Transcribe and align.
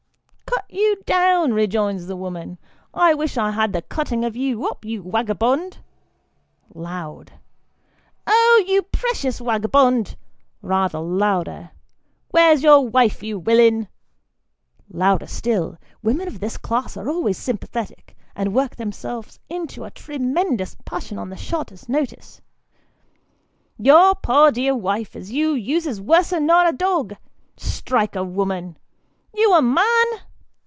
"Cut 0.51 0.65
you 0.79 1.01
down," 1.05 1.53
rejoins 1.53 2.07
the 2.07 2.15
woman," 2.17 2.57
I 3.07 3.13
wish 3.13 3.37
I 3.37 3.51
had 3.51 3.71
the 3.73 3.81
cutting 3.81 4.23
of 4.25 4.35
you 4.35 4.65
up, 4.67 4.83
you 4.85 5.01
wagabond! 5.01 5.77
(loud.) 6.73 7.31
Oh! 8.27 8.63
you 8.67 8.81
precious 8.81 9.39
wagabond! 9.41 10.15
(rather 10.61 10.99
louder.) 10.99 11.71
Where's 12.31 12.63
your 12.63 12.85
wife, 12.87 13.21
you 13.23 13.37
willin? 13.39 13.87
(louder 14.89 15.27
still; 15.27 15.77
women 16.03 16.27
of 16.27 16.39
this 16.41 16.57
class 16.57 16.95
are 16.97 17.09
always 17.09 17.37
sympathetic, 17.37 18.15
and 18.35 18.53
work 18.53 18.75
themselves 18.77 19.39
into 19.49 19.81
a 19.81 19.83
142 19.85 19.85
Sketches 19.85 20.09
by 20.09 20.09
Boz, 20.09 20.17
tremendous 20.17 20.75
passion 20.85 21.17
on 21.17 21.29
the 21.29 21.37
shortest 21.37 21.87
notice.) 21.89 22.41
Your 23.77 24.15
poor 24.15 24.51
dear 24.51 24.75
wife 24.75 25.15
as 25.17 25.31
you 25.31 25.51
uses 25.53 25.99
worser 26.01 26.39
nor 26.41 26.65
a 26.67 26.71
dog 26.73 27.15
strike 27.57 28.15
a 28.17 28.23
woman 28.23 28.77
you 29.33 29.53
a 29.53 29.61
man 29.61 29.85